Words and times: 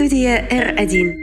Студия 0.00 0.48
R1. 0.48 1.14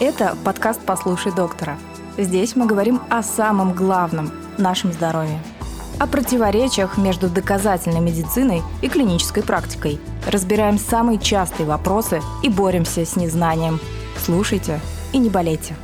Это 0.00 0.36
подкаст 0.44 0.80
«Послушай 0.84 1.32
доктора». 1.32 1.78
Здесь 2.18 2.56
мы 2.56 2.66
говорим 2.66 3.00
о 3.08 3.22
самом 3.22 3.72
главном– 3.72 4.32
нашем 4.58 4.92
здоровье. 4.92 5.38
О 6.00 6.08
противоречиях 6.08 6.98
между 6.98 7.28
доказательной 7.28 8.00
медициной 8.00 8.62
и 8.82 8.88
клинической 8.88 9.44
практикой. 9.44 10.00
Разбираем 10.26 10.76
самые 10.76 11.20
частые 11.20 11.68
вопросы 11.68 12.20
и 12.42 12.48
боремся 12.48 13.06
с 13.06 13.14
незнанием. 13.14 13.78
Слушайте 14.18 14.80
и 15.12 15.18
не 15.18 15.30
болейте. 15.30 15.76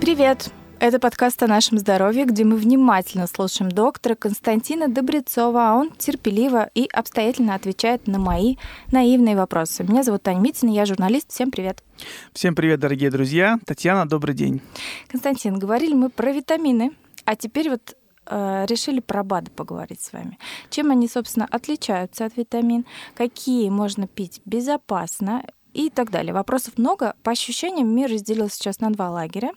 Привет! 0.00 0.50
Это 0.80 0.98
подкаст 0.98 1.42
о 1.42 1.46
нашем 1.46 1.76
здоровье, 1.76 2.24
где 2.24 2.42
мы 2.42 2.56
внимательно 2.56 3.26
слушаем 3.26 3.70
доктора 3.70 4.14
Константина 4.14 4.88
Добрецова, 4.88 5.72
а 5.72 5.74
он 5.74 5.90
терпеливо 5.90 6.70
и 6.74 6.88
обстоятельно 6.90 7.54
отвечает 7.54 8.06
на 8.06 8.18
мои 8.18 8.56
наивные 8.90 9.36
вопросы. 9.36 9.84
Меня 9.84 10.02
зовут 10.04 10.22
Таня 10.22 10.40
Митина, 10.40 10.70
я 10.70 10.86
журналист. 10.86 11.32
Всем 11.32 11.50
привет. 11.50 11.84
Всем 12.32 12.54
привет, 12.54 12.80
дорогие 12.80 13.10
друзья. 13.10 13.58
Татьяна, 13.66 14.08
добрый 14.08 14.34
день. 14.34 14.62
Константин, 15.08 15.58
говорили 15.58 15.92
мы 15.92 16.08
про 16.08 16.32
витамины, 16.32 16.92
а 17.26 17.36
теперь 17.36 17.68
вот 17.68 17.94
э, 18.24 18.64
решили 18.66 19.00
про 19.00 19.22
БАДы 19.22 19.50
поговорить 19.50 20.00
с 20.00 20.14
вами. 20.14 20.38
Чем 20.70 20.90
они, 20.90 21.08
собственно, 21.08 21.46
отличаются 21.50 22.24
от 22.24 22.38
витамин, 22.38 22.86
какие 23.14 23.68
можно 23.68 24.06
пить 24.06 24.40
безопасно 24.46 25.44
и 25.74 25.90
так 25.90 26.10
далее. 26.10 26.32
Вопросов 26.32 26.78
много. 26.78 27.14
По 27.22 27.32
ощущениям, 27.32 27.94
мир 27.94 28.10
разделился 28.10 28.56
сейчас 28.56 28.80
на 28.80 28.90
два 28.90 29.10
лагеря. 29.10 29.52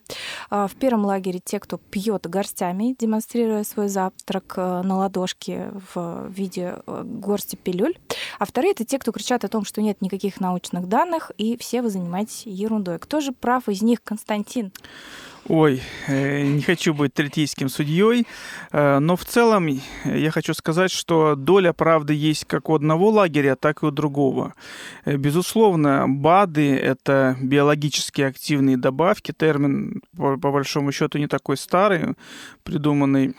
А, 0.49 0.67
в 0.67 0.75
первом 0.75 1.05
лагере 1.05 1.39
те, 1.43 1.59
кто 1.59 1.77
пьет 1.77 2.27
горстями, 2.29 2.95
демонстрируя 2.97 3.63
свой 3.63 3.87
завтрак 3.87 4.53
э, 4.57 4.81
на 4.83 4.97
ладошке 4.97 5.71
в 5.93 6.27
виде 6.29 6.77
э, 6.85 7.03
горсти 7.03 7.55
пилюль. 7.55 7.95
А 8.39 8.45
вторые— 8.45 8.71
это 8.73 8.85
те, 8.85 8.99
кто 8.99 9.11
кричат 9.11 9.43
о 9.43 9.47
том, 9.47 9.65
что 9.65 9.81
нет 9.81 10.01
никаких 10.01 10.39
научных 10.39 10.87
данных, 10.87 11.31
и 11.37 11.57
все 11.57 11.81
вы 11.81 11.89
занимаетесь 11.89 12.43
ерундой. 12.45 12.99
Кто 12.99 13.19
же 13.19 13.31
прав 13.31 13.69
из 13.69 13.81
них, 13.81 14.03
Константин? 14.03 14.71
Ой, 15.49 15.81
э, 16.07 16.43
не 16.43 16.61
хочу 16.61 16.93
быть 16.93 17.13
третейским 17.13 17.67
судьей, 17.67 18.25
э, 18.71 18.99
но 18.99 19.17
в 19.17 19.25
целом 19.25 19.67
я 20.05 20.31
хочу 20.31 20.53
сказать, 20.53 20.89
что 20.89 21.35
доля 21.35 21.73
правды 21.73 22.13
есть 22.13 22.45
как 22.45 22.69
у 22.69 22.75
одного 22.75 23.09
лагеря, 23.09 23.57
так 23.57 23.83
и 23.83 23.87
у 23.87 23.91
другого. 23.91 24.53
Э, 25.03 25.17
безусловно, 25.17 26.05
БАДы— 26.07 26.75
это 26.77 27.35
биологически 27.41 28.21
активные 28.21 28.77
добавки, 28.77 29.33
термин, 29.33 30.01
по, 30.15 30.37
большому 30.37 30.93
счету, 30.93 31.17
не 31.17 31.27
такой 31.27 31.57
старый, 31.57 32.15
придуманный 32.63 33.35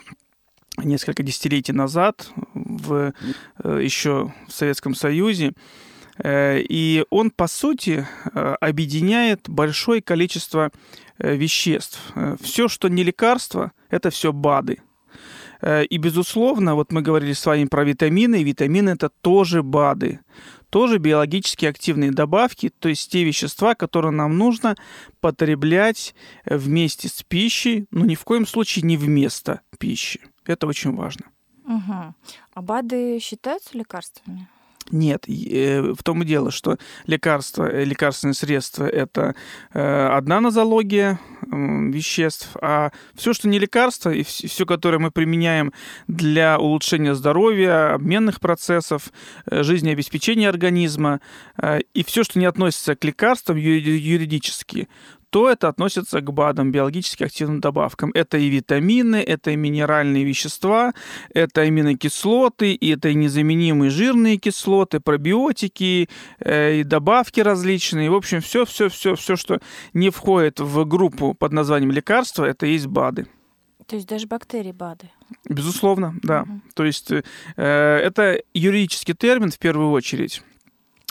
несколько 0.76 1.22
десятилетий 1.22 1.72
назад 1.72 2.28
в, 2.52 3.14
еще 3.62 4.34
в 4.46 4.52
Советском 4.52 4.94
Союзе. 4.94 5.52
И 6.24 7.04
он, 7.10 7.30
по 7.30 7.48
сути, 7.48 8.06
объединяет 8.60 9.48
большое 9.48 10.00
количество 10.00 10.70
Э, 10.70 11.03
веществ. 11.18 12.00
Э, 12.14 12.36
все, 12.40 12.68
что 12.68 12.88
не 12.88 13.02
лекарство, 13.02 13.72
это 13.90 14.10
все 14.10 14.32
БАДы. 14.32 14.82
Э, 15.60 15.84
и, 15.84 15.96
безусловно, 15.98 16.74
вот 16.74 16.92
мы 16.92 17.02
говорили 17.02 17.32
с 17.32 17.46
вами 17.46 17.64
про 17.64 17.84
витамины, 17.84 18.40
и 18.40 18.44
витамины 18.44 18.90
это 18.90 19.08
тоже 19.08 19.62
БАДы, 19.62 20.20
тоже 20.70 20.98
биологически 20.98 21.66
активные 21.66 22.10
добавки, 22.10 22.70
то 22.78 22.88
есть 22.88 23.10
те 23.10 23.24
вещества, 23.24 23.74
которые 23.74 24.12
нам 24.12 24.36
нужно 24.36 24.74
потреблять 25.20 26.14
вместе 26.44 27.08
с 27.08 27.22
пищей, 27.22 27.86
но 27.90 28.04
ни 28.04 28.14
в 28.14 28.24
коем 28.24 28.46
случае 28.46 28.82
не 28.82 28.96
вместо 28.96 29.60
пищи. 29.78 30.20
Это 30.44 30.66
очень 30.66 30.94
важно. 30.94 31.26
Угу. 31.64 32.14
А 32.54 32.62
БАДы 32.62 33.18
считаются 33.20 33.78
лекарствами? 33.78 34.48
Нет, 34.90 35.24
э, 35.28 35.80
в 35.92 36.02
том 36.02 36.22
и 36.22 36.26
дело, 36.26 36.50
что 36.50 36.76
лекарства, 37.06 37.64
э, 37.70 37.84
лекарственные 37.84 38.34
средства– 38.34 38.84
это 38.86 39.34
э, 39.72 40.06
одна 40.08 40.40
нозология 40.40 41.18
веществ, 41.50 42.50
а 42.60 42.90
все, 43.14 43.34
что 43.34 43.48
не 43.48 43.58
лекарство, 43.58 44.10
и 44.10 44.22
все, 44.22 44.64
которое 44.64 44.98
мы 44.98 45.10
применяем 45.10 45.72
для 46.08 46.58
улучшения 46.58 47.14
здоровья, 47.14 47.94
обменных 47.94 48.40
процессов, 48.40 49.12
жизнеобеспечения 49.50 50.48
организма, 50.48 51.20
и 51.92 52.02
все, 52.02 52.24
что 52.24 52.38
не 52.38 52.46
относится 52.46 52.96
к 52.96 53.04
лекарствам 53.04 53.58
юридически, 53.58 54.88
то 55.34 55.50
это 55.50 55.66
относится 55.66 56.20
к 56.20 56.32
БАДам, 56.32 56.70
биологически 56.70 57.24
активным 57.24 57.58
добавкам. 57.58 58.12
Это 58.14 58.38
и 58.38 58.46
витамины, 58.46 59.16
это 59.16 59.50
и 59.50 59.56
минеральные 59.56 60.22
вещества, 60.22 60.92
это 61.34 61.62
аминокислоты, 61.62 62.72
и 62.72 62.90
это 62.90 63.08
и 63.08 63.16
незаменимые 63.16 63.90
жирные 63.90 64.36
кислоты, 64.36 65.00
пробиотики, 65.00 66.08
э, 66.38 66.76
и 66.76 66.84
добавки 66.84 67.40
различные. 67.40 68.10
В 68.10 68.14
общем, 68.14 68.42
все, 68.42 68.64
все, 68.64 68.88
все, 68.88 69.16
все, 69.16 69.34
что 69.34 69.58
не 69.92 70.10
входит 70.10 70.60
в 70.60 70.84
группу 70.84 71.34
под 71.34 71.52
названием 71.52 71.90
лекарства, 71.90 72.44
это 72.44 72.66
есть 72.66 72.86
БАДы. 72.86 73.26
То 73.88 73.96
есть 73.96 74.06
даже 74.06 74.28
бактерии 74.28 74.70
БАДы? 74.70 75.10
Безусловно, 75.48 76.14
да. 76.22 76.42
Угу. 76.42 76.60
То 76.74 76.84
есть 76.84 77.10
э, 77.10 77.22
это 77.56 78.40
юридический 78.54 79.14
термин 79.14 79.50
в 79.50 79.58
первую 79.58 79.90
очередь 79.90 80.44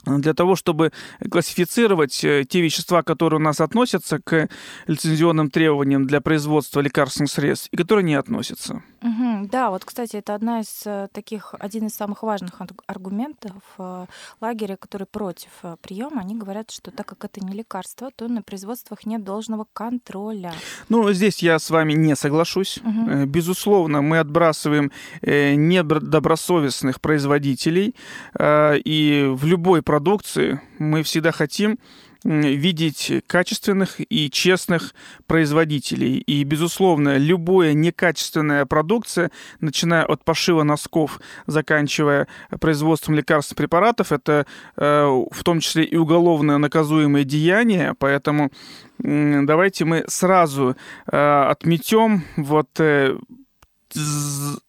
для 0.05 0.33
того, 0.33 0.55
чтобы 0.55 0.91
классифицировать 1.29 2.23
э, 2.23 2.43
те 2.47 2.61
вещества, 2.61 3.03
которые 3.03 3.39
у 3.39 3.43
нас 3.43 3.61
относятся 3.61 4.19
к 4.19 4.49
лицензионным 4.87 5.49
требованиям 5.49 6.05
для 6.05 6.21
производства 6.21 6.81
лекарственных 6.81 7.31
средств 7.31 7.69
и 7.71 7.77
которые 7.77 8.03
не 8.03 8.15
относятся. 8.15 8.83
Угу, 9.03 9.49
да, 9.51 9.69
вот, 9.69 9.83
кстати, 9.83 10.15
это 10.15 10.33
одна 10.33 10.61
из 10.61 10.83
э, 10.85 11.09
таких, 11.11 11.53
один 11.59 11.87
из 11.87 11.93
самых 11.93 12.23
важных 12.23 12.61
аргументов 12.87 13.61
э, 13.77 14.05
лагеря, 14.39 14.77
который 14.77 15.05
против 15.05 15.49
приема. 15.81 16.21
Они 16.21 16.35
говорят, 16.35 16.71
что 16.71 16.89
так 16.89 17.05
как 17.05 17.25
это 17.25 17.45
не 17.45 17.53
лекарство, 17.53 18.11
то 18.15 18.29
на 18.29 18.41
производствах 18.41 19.05
нет 19.05 19.23
должного 19.25 19.67
контроля. 19.73 20.53
Ну, 20.87 21.11
здесь 21.11 21.43
я 21.43 21.59
с 21.59 21.69
вами 21.69 21.91
не 21.93 22.15
соглашусь. 22.15 22.77
Угу. 22.77 23.25
Безусловно, 23.25 24.01
мы 24.01 24.19
отбрасываем 24.19 24.89
недобросовестных 25.21 27.01
производителей, 27.01 27.95
и 28.39 29.27
в 29.29 29.45
любой 29.45 29.81
продукции 29.81 30.61
мы 30.79 31.03
всегда 31.03 31.33
хотим 31.33 31.77
видеть 32.23 33.11
качественных 33.27 33.99
и 33.99 34.29
честных 34.29 34.93
производителей. 35.27 36.17
И, 36.17 36.43
безусловно, 36.43 37.17
любая 37.17 37.73
некачественная 37.73 38.65
продукция, 38.65 39.31
начиная 39.59 40.05
от 40.05 40.23
пошива 40.23 40.63
носков, 40.63 41.19
заканчивая 41.47 42.27
производством 42.59 43.15
лекарственных 43.15 43.57
препаратов, 43.57 44.11
это 44.11 44.45
э, 44.77 45.05
в 45.31 45.43
том 45.43 45.59
числе 45.59 45.83
и 45.83 45.95
уголовное 45.97 46.57
наказуемое 46.57 47.23
деяние, 47.23 47.93
поэтому 47.97 48.51
давайте 48.99 49.85
мы 49.85 50.05
сразу 50.07 50.75
э, 51.11 51.47
отметем 51.49 52.23
вот 52.37 52.69
э, 52.79 53.17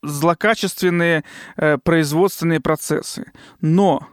злокачественные 0.03 1.25
производственные 1.82 2.60
процессы. 2.60 3.32
Но 3.62 4.06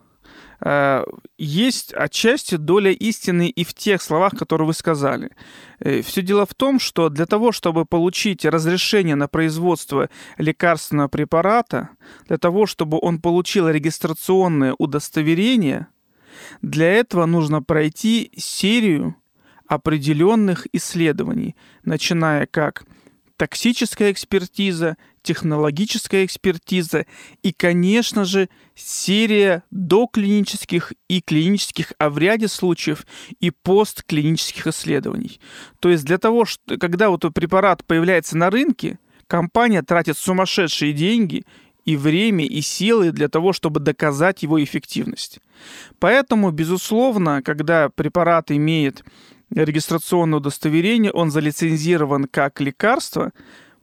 есть 1.38 1.94
отчасти 1.94 2.56
доля 2.56 2.92
истины 2.92 3.50
и 3.50 3.64
в 3.64 3.74
тех 3.74 4.02
словах, 4.02 4.34
которые 4.34 4.68
вы 4.68 4.74
сказали. 4.74 5.32
Э, 5.80 6.02
Все 6.02 6.22
дело 6.22 6.46
в 6.46 6.54
том, 6.54 6.80
что 6.80 7.10
для 7.10 7.26
того, 7.26 7.52
чтобы 7.52 7.86
получить 7.86 8.46
разрешение 8.46 9.16
на 9.16 9.28
производство 9.28 10.10
лекарственного 10.38 11.08
препарата, 11.08 11.90
для 12.28 12.38
того, 12.38 12.68
чтобы 12.68 13.00
он 13.02 13.20
получил 13.20 13.70
регистрационное 13.70 14.76
удостоверение, 14.78 15.88
для 16.62 16.94
этого 16.94 17.26
нужно 17.26 17.64
пройти 17.64 18.32
серию 18.38 19.16
определенных 19.68 20.68
исследований, 20.74 21.56
начиная 21.84 22.46
как 22.46 22.84
токсическая 23.42 24.12
экспертиза, 24.12 24.98
технологическая 25.24 26.26
экспертиза 26.26 27.08
и, 27.42 27.52
конечно 27.52 28.24
же, 28.24 28.50
серия 28.76 29.64
доклинических 29.72 30.94
и 31.10 31.22
клинических, 31.22 31.94
а 31.98 32.12
в 32.12 32.20
ряде 32.20 32.48
случаев 32.48 33.08
и 33.40 33.50
постклинических 33.50 34.68
исследований. 34.68 35.40
То 35.80 35.90
есть 35.90 36.06
для 36.06 36.20
того, 36.20 36.46
что, 36.46 36.78
когда 36.78 37.10
вот 37.10 37.26
препарат 37.34 37.84
появляется 37.84 38.38
на 38.38 38.52
рынке, 38.52 39.00
компания 39.26 39.82
тратит 39.82 40.20
сумасшедшие 40.20 40.94
деньги 40.94 41.44
и 41.84 41.96
время, 41.96 42.46
и 42.46 42.62
силы 42.62 43.12
для 43.12 43.28
того, 43.28 43.54
чтобы 43.54 43.80
доказать 43.80 44.44
его 44.44 44.64
эффективность. 44.64 45.40
Поэтому, 45.98 46.52
безусловно, 46.52 47.42
когда 47.42 47.90
препарат 47.90 48.52
имеет 48.52 49.04
регистрационное 49.52 50.40
удостоверение, 50.40 51.12
он 51.12 51.32
залицензирован 51.32 52.26
как 52.26 52.62
лекарство, 52.62 53.32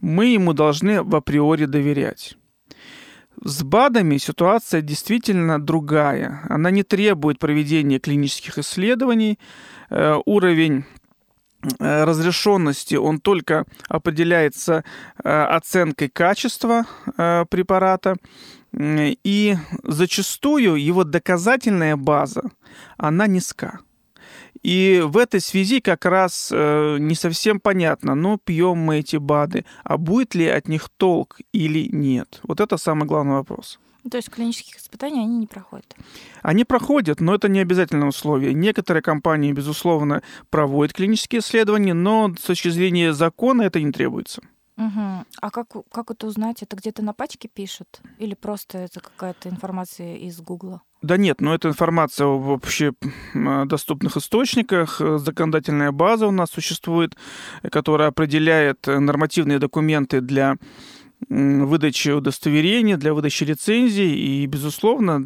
мы 0.00 0.26
ему 0.26 0.53
должны 0.53 1.03
в 1.03 1.15
априори 1.15 1.67
доверять. 1.67 2.37
С 3.44 3.62
БАДами 3.62 4.17
ситуация 4.17 4.81
действительно 4.81 5.61
другая. 5.61 6.41
Она 6.49 6.70
не 6.70 6.82
требует 6.82 7.38
проведения 7.38 8.00
клинических 8.00 8.59
исследований. 8.59 9.38
Э, 9.91 10.17
уровень 10.26 10.85
э, 11.79 12.05
разрешенности, 12.05 12.97
он 12.97 13.21
только 13.21 13.64
определяется 13.88 14.82
э, 15.23 15.29
оценкой 15.31 16.09
качества 16.09 16.87
препарата 17.17 18.17
И 18.73 19.56
зачастую 19.85 20.75
его 20.75 21.05
доказательная 21.05 21.97
база, 21.97 22.43
она 22.97 23.26
низка. 23.26 23.81
И 24.63 25.03
в 25.05 25.17
этой 25.17 25.41
связи 25.41 25.81
как 25.81 26.05
раз 26.05 26.51
э, 26.53 26.97
не 26.99 27.15
совсем 27.15 27.61
понятно, 27.61 28.15
ну, 28.15 28.39
пьем 28.39 28.79
мы 28.79 28.99
эти 28.99 29.17
БАДы, 29.17 29.65
а 29.85 29.99
будет 29.99 30.35
ли 30.35 30.47
от 30.47 30.69
них 30.69 30.89
толк 30.97 31.39
или 31.53 31.89
нет? 31.93 32.41
Вот 32.43 32.61
это 32.61 32.77
самый 32.77 33.07
главный 33.07 33.35
вопрос. 33.35 33.79
То 34.11 34.17
есть 34.17 34.31
клинических 34.31 34.77
испытаний 34.77 35.21
они 35.21 35.39
не 35.39 35.47
проходят? 35.47 35.95
Они 36.43 36.65
проходят, 36.65 37.21
но 37.21 37.35
это 37.35 37.49
не 37.49 37.61
обязательное 37.61 38.09
условие. 38.09 38.55
Некоторые 38.55 39.03
компании, 39.03 39.53
безусловно, 39.53 40.23
проводят 40.51 40.95
клинические 40.95 41.41
исследования, 41.41 41.95
но 41.95 42.35
с 42.39 42.43
точки 42.43 42.69
зрения 42.69 43.13
закона 43.13 43.63
это 43.63 43.81
не 43.81 43.93
требуется. 43.93 44.43
Угу. 44.77 45.25
А 45.41 45.51
как, 45.51 45.67
как 45.91 46.11
это 46.11 46.27
узнать? 46.27 46.63
Это 46.63 46.77
где-то 46.77 47.03
на 47.03 47.13
пачке 47.13 47.49
пишут? 47.49 48.01
Или 48.19 48.35
просто 48.35 48.79
это 48.79 49.01
какая-то 49.01 49.49
информация 49.49 50.17
из 50.17 50.41
Гугла? 50.41 50.83
Да 51.00 51.17
нет, 51.17 51.41
но 51.41 51.55
это 51.55 51.69
информация 51.69 52.27
в 52.27 52.41
вообще 52.41 52.93
доступных 53.35 54.17
источниках. 54.17 55.00
Законодательная 55.00 55.93
база 55.93 56.27
у 56.27 56.33
нас 56.33 56.50
существует, 56.50 57.17
которая 57.71 58.09
определяет 58.09 58.87
нормативные 58.87 59.61
документы 59.61 60.21
для 60.21 60.56
выдачи 61.29 62.11
удостоверения, 62.11 62.97
для 62.97 63.12
выдачи 63.12 63.45
лицензий. 63.45 64.15
И, 64.15 64.47
безусловно, 64.47 65.25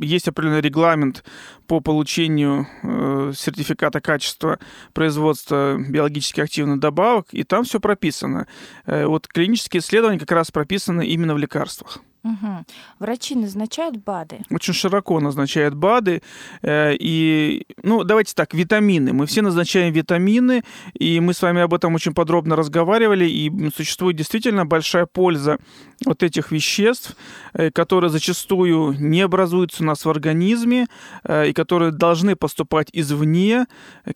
есть 0.00 0.28
определенный 0.28 0.60
регламент 0.60 1.24
по 1.66 1.80
получению 1.80 2.66
э, 2.82 3.32
сертификата 3.36 4.00
качества 4.00 4.58
производства 4.92 5.78
биологически 5.78 6.40
активных 6.40 6.80
добавок, 6.80 7.26
и 7.32 7.44
там 7.44 7.64
все 7.64 7.78
прописано. 7.78 8.46
Э, 8.84 9.06
вот 9.06 9.28
клинические 9.28 9.80
исследования 9.80 10.18
как 10.18 10.32
раз 10.32 10.50
прописаны 10.50 11.06
именно 11.06 11.34
в 11.34 11.38
лекарствах. 11.38 12.00
Угу. 12.24 12.64
Врачи 12.98 13.34
назначают 13.34 13.96
БАДы? 13.96 14.40
Очень 14.50 14.74
широко 14.74 15.20
назначают 15.20 15.74
БАДы. 15.74 16.22
Э, 16.62 16.94
и, 16.94 17.64
ну, 17.82 18.04
давайте 18.04 18.34
так, 18.34 18.54
витамины. 18.54 19.12
Мы 19.12 19.26
все 19.26 19.40
назначаем 19.42 19.92
витамины, 19.92 20.62
и 20.94 21.20
мы 21.20 21.32
с 21.32 21.42
вами 21.42 21.62
об 21.62 21.74
этом 21.74 21.94
очень 21.94 22.14
подробно 22.14 22.56
разговаривали, 22.56 23.24
и 23.24 23.70
существует 23.70 24.16
действительно 24.16 24.66
большая 24.66 25.06
польза 25.06 25.58
вот 26.04 26.22
этих 26.22 26.50
веществ, 26.52 27.16
э, 27.54 27.70
которые 27.70 28.10
зачастую 28.10 28.96
не 28.98 29.20
образуются 29.20 29.82
у 29.82 29.86
нас 29.86 30.04
в 30.04 30.10
организме, 30.10 30.86
э, 31.24 31.50
и 31.50 31.52
которые 31.52 31.92
должны 31.92 32.34
поступать 32.34 32.88
извне. 32.92 33.66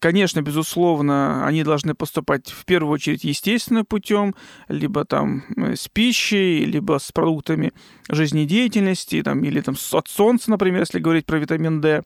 Конечно, 0.00 0.42
безусловно, 0.42 1.46
они 1.46 1.62
должны 1.62 1.94
поступать 1.94 2.50
в 2.50 2.64
первую 2.64 2.94
очередь 2.94 3.24
естественным 3.24 3.84
путем, 3.84 4.34
либо 4.68 5.04
там 5.04 5.44
с 5.56 5.88
пищей, 5.88 6.64
либо 6.64 6.98
с 6.98 7.12
продуктами 7.12 7.72
жизнедеятельности, 8.08 9.22
там, 9.22 9.44
или 9.44 9.60
там, 9.60 9.76
от 9.92 10.08
солнца, 10.08 10.50
например, 10.50 10.80
если 10.80 10.98
говорить 10.98 11.26
про 11.26 11.38
витамин 11.38 11.80
D. 11.80 12.02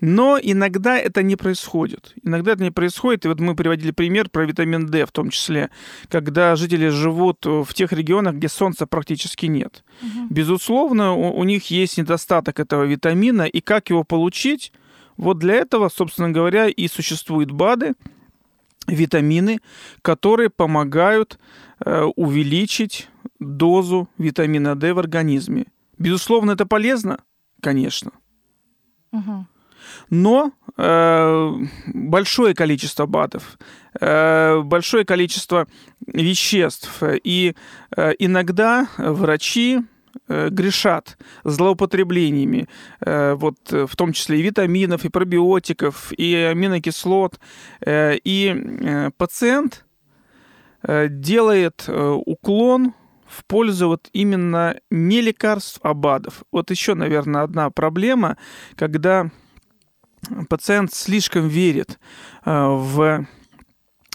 Но 0.00 0.36
иногда 0.42 0.98
это 0.98 1.22
не 1.22 1.36
происходит. 1.36 2.12
Иногда 2.24 2.52
это 2.52 2.64
не 2.64 2.72
происходит. 2.72 3.24
И 3.24 3.28
вот 3.28 3.38
мы 3.38 3.54
приводили 3.54 3.92
пример 3.92 4.28
про 4.30 4.44
витамин 4.44 4.86
D 4.86 5.06
в 5.06 5.12
том 5.12 5.30
числе, 5.30 5.70
когда 6.08 6.56
жители 6.56 6.88
живут 6.88 7.46
в 7.46 7.72
тех 7.72 7.92
регионах, 7.92 8.34
где 8.34 8.48
солнца 8.48 8.88
практически 8.88 9.46
нет. 9.46 9.84
Угу. 10.02 10.26
Безусловно, 10.30 11.12
у, 11.12 11.38
у 11.38 11.44
них 11.44 11.70
есть 11.70 11.98
недостаток 11.98 12.58
этого 12.58 12.82
витамина, 12.82 13.42
и 13.42 13.60
как 13.60 13.90
его 13.90 14.02
получить? 14.02 14.72
Вот 15.16 15.38
для 15.38 15.54
этого, 15.54 15.88
собственно 15.88 16.30
говоря, 16.30 16.66
и 16.66 16.88
существуют 16.88 17.52
БАДы, 17.52 17.92
витамины, 18.88 19.60
которые 20.02 20.50
помогают 20.50 21.38
э, 21.84 22.02
увеличить 22.16 23.08
дозу 23.42 24.08
витамина 24.18 24.74
D 24.74 24.92
в 24.92 24.98
организме. 24.98 25.66
Безусловно, 25.98 26.52
это 26.52 26.66
полезно, 26.66 27.18
конечно. 27.60 28.12
Угу. 29.12 29.46
Но 30.10 30.52
э, 30.76 31.52
большое 31.94 32.54
количество 32.54 33.06
БАДов, 33.06 33.58
э, 34.00 34.60
большое 34.62 35.04
количество 35.04 35.66
веществ. 36.06 37.02
И 37.24 37.54
э, 37.96 38.12
иногда 38.18 38.88
врачи 38.98 39.80
э, 40.28 40.48
грешат 40.50 41.18
злоупотреблениями, 41.44 42.68
э, 43.00 43.34
вот, 43.34 43.58
в 43.70 43.96
том 43.96 44.12
числе 44.12 44.40
и 44.40 44.42
витаминов, 44.42 45.04
и 45.04 45.08
пробиотиков, 45.08 46.12
и 46.16 46.34
аминокислот. 46.34 47.38
Э, 47.80 48.16
и 48.22 49.10
пациент 49.16 49.84
делает 50.84 51.88
уклон 51.88 52.94
в 53.32 53.44
пользу 53.46 53.88
вот 53.88 54.08
именно 54.12 54.76
не 54.90 55.20
лекарств, 55.20 55.80
а 55.82 55.94
БАДов. 55.94 56.44
Вот 56.52 56.70
еще, 56.70 56.94
наверное, 56.94 57.42
одна 57.42 57.70
проблема, 57.70 58.36
когда 58.76 59.30
пациент 60.48 60.92
слишком 60.94 61.48
верит 61.48 61.98
э, 62.44 62.50
в 62.50 63.26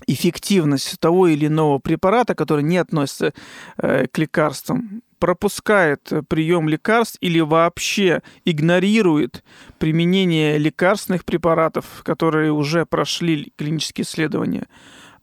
эффективность 0.05 0.99
того 0.99 1.27
или 1.27 1.47
иного 1.47 1.79
препарата, 1.79 2.35
который 2.35 2.63
не 2.63 2.77
относится 2.77 3.33
э, 3.77 4.07
к 4.07 4.17
лекарствам, 4.17 5.01
пропускает 5.19 6.11
прием 6.29 6.69
лекарств 6.69 7.17
или 7.21 7.39
вообще 7.39 8.21
игнорирует 8.45 9.43
применение 9.79 10.57
лекарственных 10.59 11.25
препаратов, 11.25 12.03
которые 12.03 12.51
уже 12.51 12.85
прошли 12.85 13.51
клинические 13.57 14.05
исследования, 14.05 14.67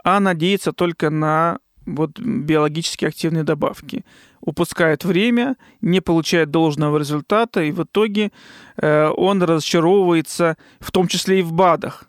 а 0.02 0.18
надеется 0.20 0.72
только 0.72 1.10
на 1.10 1.58
вот 1.86 2.18
биологически 2.18 3.04
активные 3.04 3.44
добавки. 3.44 4.04
Упускает 4.40 5.04
время, 5.04 5.56
не 5.80 6.00
получает 6.00 6.50
должного 6.50 6.98
результата, 6.98 7.62
и 7.62 7.72
в 7.72 7.84
итоге 7.84 8.30
э, 8.76 9.08
он 9.16 9.42
разочаровывается, 9.42 10.56
в 10.80 10.92
том 10.92 11.08
числе 11.08 11.40
и 11.40 11.42
в 11.42 11.52
БАДах. 11.52 12.04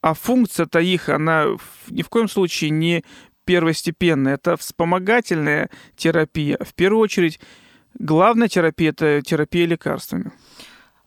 А 0.00 0.14
функция-то 0.14 0.78
их, 0.80 1.08
она 1.08 1.46
ни 1.90 2.02
в 2.02 2.08
коем 2.08 2.28
случае 2.28 2.70
не 2.70 3.04
первостепенная, 3.44 4.34
это 4.34 4.56
вспомогательная 4.56 5.70
терапия. 5.96 6.58
В 6.60 6.74
первую 6.74 7.02
очередь, 7.02 7.40
главная 7.98 8.48
терапия– 8.48 8.90
это 8.90 9.20
терапия 9.22 9.66
лекарствами. 9.66 10.32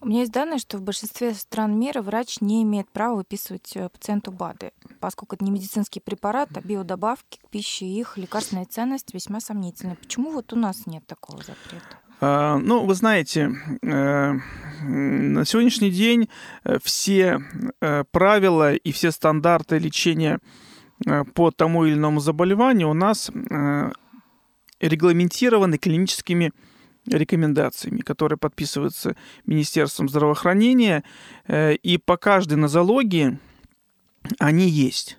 У 0.03 0.07
меня 0.07 0.19
есть 0.19 0.33
данные, 0.33 0.59
что 0.59 0.77
в 0.77 0.81
большинстве 0.81 1.33
стран 1.33 1.79
мира 1.79 2.01
врач 2.01 2.41
не 2.41 2.61
имеет 2.63 2.89
права 2.89 3.15
выписывать 3.15 3.71
э, 3.75 3.87
пациенту 3.87 4.33
БАДы, 4.33 4.73
поскольку 4.99 5.35
это 5.35 5.45
не 5.45 5.51
медицинский 5.51 6.01
препарат, 6.01 6.49
а 6.55 6.59
биодобавки 6.59 7.39
к 7.41 7.49
пище, 7.49 7.85
и 7.85 8.01
их 8.01 8.17
лекарственная 8.17 8.65
ценность 8.65 9.13
весьма 9.13 9.39
сомнительна. 9.39 9.95
Почему 9.95 10.31
вот 10.31 10.51
у 10.51 10.57
нас 10.57 10.87
нет 10.87 11.07
такого 11.07 11.37
запрета? 11.37 11.99
А, 12.19 12.57
ну, 12.57 12.85
вы 12.85 12.95
знаете, 12.95 13.55
э, 13.81 14.33
на 14.81 15.45
сегодняшний 15.45 15.89
день 15.89 16.27
э, 16.65 16.79
все 16.83 17.39
правила 18.11 18.73
и 18.73 18.91
все 18.91 19.09
стандарты 19.09 19.77
лечения 19.77 20.39
по 21.33 21.51
тому 21.51 21.85
или 21.85 21.93
иному 21.93 22.19
заболеванию 22.19 22.89
у 22.89 22.93
нас 22.93 23.31
регламентированы 24.79 25.77
клиническими 25.77 26.51
рекомендациями, 27.07 28.01
которые 28.01 28.37
подписываются 28.37 29.15
Министерством 29.45 30.09
здравоохранения, 30.09 31.03
э, 31.47 31.75
и 31.75 31.97
по 31.97 32.17
каждой 32.17 32.57
нозологии 32.57 33.39
они 34.39 34.69
есть. 34.69 35.17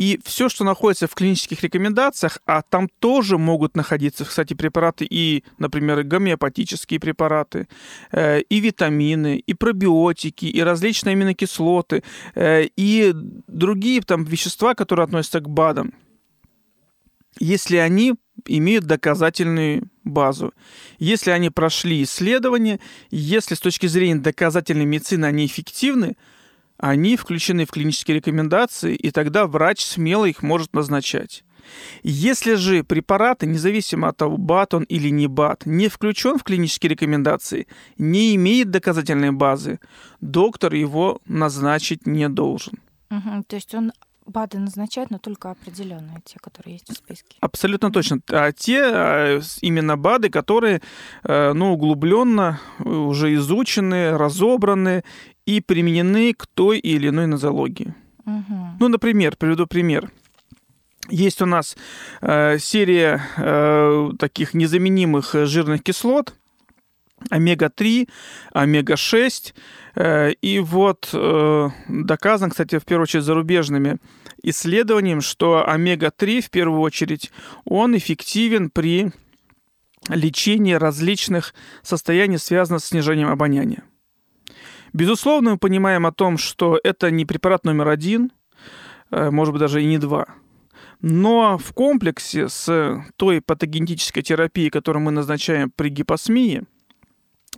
И 0.00 0.18
все, 0.24 0.48
что 0.48 0.64
находится 0.64 1.06
в 1.06 1.14
клинических 1.14 1.62
рекомендациях, 1.62 2.38
а 2.46 2.62
там 2.62 2.88
тоже 3.00 3.36
могут 3.36 3.76
находиться, 3.76 4.24
кстати, 4.24 4.54
препараты 4.54 5.06
и, 5.08 5.44
например, 5.58 6.04
гомеопатические 6.04 6.98
препараты, 6.98 7.68
э, 8.10 8.40
и 8.40 8.60
витамины, 8.60 9.36
и 9.36 9.52
пробиотики, 9.52 10.46
и 10.46 10.62
различные 10.62 11.12
аминокислоты, 11.12 12.02
э, 12.34 12.68
и 12.78 13.12
другие 13.46 14.00
там 14.00 14.24
вещества, 14.24 14.74
которые 14.74 15.04
относятся 15.04 15.40
к 15.40 15.50
БАДам. 15.50 15.92
Если 17.38 17.76
они 17.76 18.14
имеют 18.46 18.84
доказательную 18.84 19.88
базу. 20.04 20.52
Если 20.98 21.30
они 21.30 21.50
прошли 21.50 22.02
исследования, 22.02 22.80
если 23.10 23.54
с 23.54 23.60
точки 23.60 23.86
зрения 23.86 24.16
доказательной 24.16 24.84
медицины 24.84 25.26
они 25.26 25.46
эффективны, 25.46 26.16
они 26.78 27.16
включены 27.16 27.66
в 27.66 27.70
клинические 27.70 28.16
рекомендации, 28.16 28.94
и 28.94 29.10
тогда 29.10 29.46
врач 29.46 29.84
смело 29.84 30.24
их 30.24 30.42
может 30.42 30.74
назначать. 30.74 31.44
Если 32.02 32.54
же 32.54 32.84
препараты, 32.84 33.46
независимо 33.46 34.08
от 34.08 34.16
того, 34.16 34.36
БАТ 34.36 34.74
он 34.74 34.82
или 34.84 35.08
не 35.10 35.26
БАТ, 35.26 35.66
не 35.66 35.88
включен 35.88 36.38
в 36.38 36.42
клинические 36.42 36.90
рекомендации, 36.90 37.66
не 37.98 38.34
имеет 38.34 38.70
доказательной 38.70 39.30
базы, 39.30 39.78
доктор 40.20 40.74
его 40.74 41.20
назначить 41.26 42.06
не 42.06 42.28
должен. 42.28 42.80
Угу, 43.10 43.44
то 43.46 43.56
есть 43.56 43.74
он 43.74 43.92
БАДы 44.30 44.58
назначают, 44.58 45.10
но 45.10 45.18
только 45.18 45.50
определенные, 45.50 46.20
те, 46.24 46.38
которые 46.40 46.74
есть 46.74 46.88
в 46.88 46.94
списке. 46.94 47.36
Абсолютно 47.40 47.90
точно. 47.90 48.20
А 48.28 48.52
те 48.52 48.82
а, 48.82 49.40
именно 49.60 49.96
БАДы, 49.96 50.30
которые 50.30 50.80
э, 51.24 51.52
ну, 51.52 51.72
углубленно 51.72 52.60
уже 52.78 53.34
изучены, 53.34 54.16
разобраны 54.16 55.04
и 55.46 55.60
применены 55.60 56.32
к 56.34 56.46
той 56.46 56.78
или 56.78 57.08
иной 57.08 57.26
нозологии. 57.26 57.94
Угу. 58.24 58.76
Ну, 58.78 58.88
например, 58.88 59.36
приведу 59.36 59.66
пример. 59.66 60.10
Есть 61.08 61.42
у 61.42 61.46
нас 61.46 61.76
э, 62.20 62.58
серия 62.58 63.20
э, 63.36 64.10
таких 64.18 64.54
незаменимых 64.54 65.34
жирных 65.34 65.82
кислот, 65.82 66.34
омега-3, 67.28 68.08
омега-6. 68.52 69.54
Э, 69.96 70.32
и 70.32 70.58
вот 70.60 71.10
э, 71.12 71.68
доказано, 71.88 72.50
кстати, 72.50 72.78
в 72.78 72.84
первую 72.84 73.04
очередь 73.04 73.24
зарубежными 73.24 73.98
исследованием, 74.42 75.20
что 75.20 75.68
омега-3 75.68 76.40
в 76.40 76.50
первую 76.50 76.80
очередь, 76.80 77.30
он 77.64 77.96
эффективен 77.96 78.70
при 78.70 79.12
лечении 80.08 80.72
различных 80.72 81.54
состояний, 81.82 82.38
связанных 82.38 82.82
с 82.82 82.86
снижением 82.86 83.28
обоняния. 83.28 83.84
Безусловно, 84.92 85.52
мы 85.52 85.58
понимаем 85.58 86.06
о 86.06 86.12
том, 86.12 86.38
что 86.38 86.80
это 86.82 87.10
не 87.10 87.24
препарат 87.24 87.64
номер 87.64 87.88
один, 87.88 88.32
э, 89.10 89.30
может 89.30 89.52
быть, 89.52 89.60
даже 89.60 89.82
и 89.82 89.86
не 89.86 89.98
два. 89.98 90.26
Но 91.02 91.56
в 91.56 91.72
комплексе 91.72 92.48
с 92.48 93.02
той 93.16 93.40
патогенетической 93.40 94.22
терапией, 94.22 94.70
которую 94.70 95.02
мы 95.02 95.10
назначаем 95.12 95.70
при 95.70 95.88
гипосмии, 95.88 96.64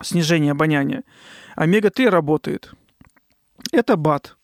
снижении 0.01 0.51
обоняния, 0.51 1.03
омега-3 1.57 2.09
работает. 2.09 2.73
Это 3.73 3.97
БАТ. 3.97 4.37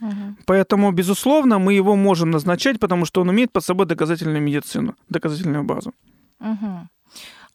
Угу. 0.00 0.36
Поэтому, 0.46 0.92
безусловно, 0.92 1.58
мы 1.58 1.74
его 1.74 1.96
можем 1.96 2.30
назначать, 2.30 2.78
потому 2.78 3.04
что 3.04 3.20
он 3.20 3.30
имеет 3.30 3.52
под 3.52 3.64
собой 3.64 3.86
доказательную 3.86 4.42
медицину, 4.42 4.94
доказательную 5.08 5.64
базу. 5.64 5.92
Угу. 6.40 6.88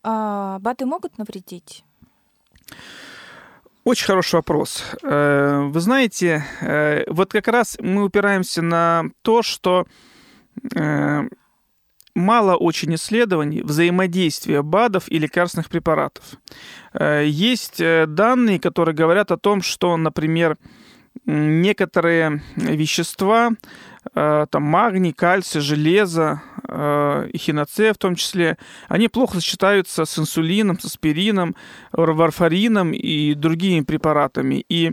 А 0.04 0.60
БАТы 0.60 0.86
могут 0.86 1.18
навредить? 1.18 1.84
Очень 3.86 4.06
хороший 4.06 4.36
вопрос. 4.36 4.84
Э, 5.04 5.70
вы 5.70 5.80
знаете, 5.82 6.46
э, 6.62 7.04
вот 7.08 7.32
как 7.32 7.48
раз 7.48 7.78
мы 7.82 8.04
упираемся 8.04 8.62
на 8.62 9.06
то, 9.22 9.42
что 9.42 9.86
э, 10.76 11.28
мало 12.16 12.56
очень 12.56 12.96
исследований 12.96 13.62
взаимодействия 13.62 14.62
БАДов 14.62 15.10
и 15.10 15.20
лекарственных 15.20 15.70
препаратов. 15.70 16.24
Есть 17.00 17.80
данные, 17.80 18.60
которые 18.60 18.96
говорят 18.96 19.32
о 19.32 19.38
том, 19.38 19.62
что, 19.62 19.98
например, 19.98 20.58
некоторые 21.26 22.42
вещества, 22.56 23.52
э, 24.14 24.46
там 24.50 24.64
магний, 24.64 25.14
кальций, 25.14 25.62
железо, 25.62 26.42
э, 26.68 27.30
и 27.32 27.38
хиноце 27.38 27.94
в 27.94 27.98
том 27.98 28.16
числе, 28.16 28.58
они 28.88 29.08
плохо 29.08 29.36
сочетаются 29.36 30.06
с 30.06 30.20
инсулином, 30.20 30.80
с 30.80 30.86
аспирином, 30.86 31.56
варфарином 31.92 32.92
и 32.92 33.34
другими 33.36 33.82
препаратами. 33.82 34.66
И 34.68 34.92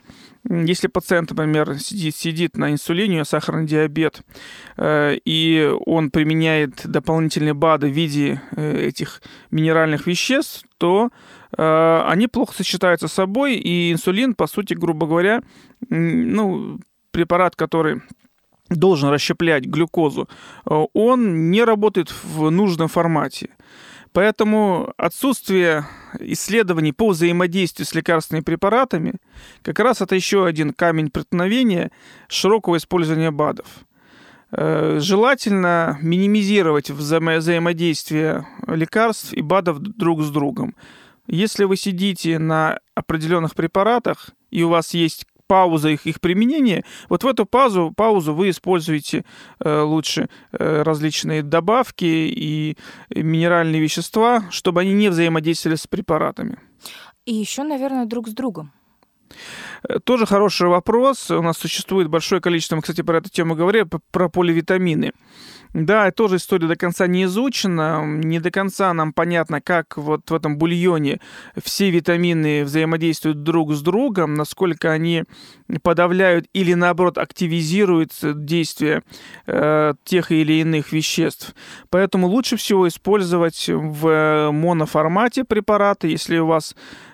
если 0.48 0.88
пациент, 0.88 1.30
например, 1.30 1.78
сидит, 1.78 2.16
сидит 2.16 2.56
на 2.56 2.72
инсулине, 2.72 3.12
у 3.12 3.14
него 3.16 3.24
сахарный 3.24 3.66
диабет, 3.66 4.22
э, 4.76 5.18
и 5.24 5.70
он 5.86 6.10
применяет 6.10 6.86
дополнительные 6.86 7.54
БАДы 7.54 7.88
в 7.88 7.94
виде 7.94 8.40
этих 8.56 9.22
минеральных 9.50 10.06
веществ, 10.06 10.64
то 10.78 11.10
они 11.52 12.28
плохо 12.28 12.54
сочетаются 12.54 13.08
с 13.08 13.12
собой, 13.12 13.56
и 13.56 13.92
инсулин, 13.92 14.34
по 14.34 14.46
сути, 14.46 14.74
грубо 14.74 15.08
говоря, 15.08 15.42
ну, 15.88 16.78
препарат, 17.10 17.56
который 17.56 18.02
должен 18.70 19.08
расщеплять 19.10 19.64
глюкозу, 19.64 20.28
э, 20.64 20.86
он 20.94 21.50
не 21.50 21.64
работает 21.64 22.12
в 22.22 22.50
нужном 22.50 22.88
формате. 22.88 23.50
Поэтому 24.12 24.92
отсутствие 24.96 25.86
исследований 26.18 26.92
по 26.92 27.10
взаимодействию 27.10 27.86
с 27.86 27.94
лекарственными 27.94 28.42
препаратами 28.42 29.14
как 29.62 29.78
раз 29.78 30.00
это 30.00 30.16
еще 30.16 30.46
один 30.46 30.72
камень 30.72 31.10
преткновения 31.10 31.92
широкого 32.28 32.76
использования 32.76 33.30
БАДов. 33.30 33.66
Э, 34.52 34.98
желательно 35.00 35.96
минимизировать 36.02 36.90
взаимодействие 36.90 38.46
лекарств 38.66 39.32
и 39.32 39.42
БАДов 39.42 39.78
друг 39.78 40.22
с 40.22 40.30
другом. 40.30 40.74
Если 41.28 41.62
вы 41.62 41.76
сидите 41.76 42.40
на 42.40 42.80
определенных 42.96 43.54
препаратах, 43.54 44.30
и 44.50 44.64
у 44.64 44.68
вас 44.68 44.94
есть 44.94 45.26
пауза 45.50 45.88
их, 45.88 46.06
их 46.06 46.20
применения, 46.20 46.84
вот 47.08 47.24
в 47.24 47.26
эту 47.26 47.44
паузу, 47.44 47.92
паузу 47.96 48.34
вы 48.34 48.50
используете 48.50 49.24
э, 49.58 49.80
лучше 49.82 50.28
э, 50.52 50.82
различные 50.82 51.42
добавки 51.42 52.04
и 52.04 52.76
минеральные 53.10 53.80
вещества, 53.80 54.44
чтобы 54.50 54.82
они 54.82 54.92
не 54.92 55.08
взаимодействовали 55.08 55.76
с 55.76 55.88
препаратами. 55.88 56.56
И 57.26 57.34
еще, 57.34 57.64
наверное, 57.64 58.06
друг 58.06 58.28
с 58.28 58.32
другом. 58.32 58.70
Э, 59.88 59.98
тоже 60.00 60.26
хороший 60.26 60.68
вопрос. 60.68 61.30
У 61.30 61.42
нас 61.42 61.58
существует 61.58 62.08
большое 62.08 62.40
количество, 62.40 62.76
мы, 62.76 62.82
кстати, 62.82 63.02
про 63.02 63.18
эту 63.18 63.30
тему 63.30 63.54
говорили, 63.54 63.86
про 64.10 64.28
поливитамины. 64.28 65.12
Да, 65.72 66.10
тоже 66.10 66.36
история 66.36 66.66
до 66.66 66.74
конца 66.74 67.06
не 67.06 67.24
изучена, 67.24 68.04
не 68.04 68.40
до 68.40 68.50
конца 68.50 68.92
нам 68.92 69.12
понятно, 69.12 69.60
как 69.60 69.96
вот 69.96 70.28
в 70.28 70.34
этом 70.34 70.58
бульоне 70.58 71.20
все 71.62 71.90
витамины 71.90 72.64
взаимодействуют 72.64 73.44
друг 73.44 73.72
с 73.72 73.80
другом, 73.80 74.34
насколько 74.34 74.90
они 74.90 75.24
подавляют 75.82 76.46
или 76.52 76.74
наоборот 76.74 77.18
активизируют 77.18 78.10
действие 78.20 79.04
э, 79.46 79.94
тех 80.02 80.32
или 80.32 80.54
иных 80.54 80.90
веществ. 80.90 81.54
Поэтому 81.88 82.26
лучше 82.26 82.56
всего 82.56 82.88
использовать 82.88 83.68
в 83.68 84.50
моноформате 84.50 85.44
препараты, 85.44 86.08
если 86.08 86.38
у 86.38 86.46
вас 86.46 86.74
Э, 86.74 87.09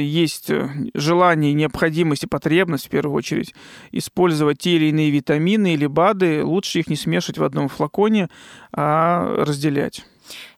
есть 0.00 0.50
э, 0.50 0.68
желание, 0.94 1.52
необходимость 1.52 2.24
и 2.24 2.28
потребность, 2.28 2.86
в 2.86 2.90
первую 2.90 3.14
очередь, 3.14 3.54
использовать 3.92 4.58
те 4.58 4.76
или 4.76 4.86
иные 4.86 5.10
витамины 5.10 5.74
или 5.74 5.86
БАДы, 5.86 6.44
лучше 6.44 6.80
их 6.80 6.88
не 6.88 6.96
смешивать 6.96 7.38
в 7.38 7.44
одном 7.44 7.68
флаконе, 7.68 8.28
а 8.72 9.44
разделять. 9.44 10.04